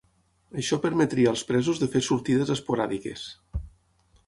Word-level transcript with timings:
Això 0.61 0.79
permetria 0.85 1.33
als 1.33 1.43
presos 1.51 1.83
de 1.83 1.91
fer 1.97 2.03
sortides 2.07 2.55
esporàdiques. 2.57 3.29